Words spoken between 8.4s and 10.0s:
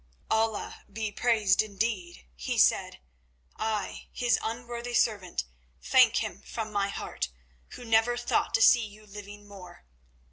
to see you living more.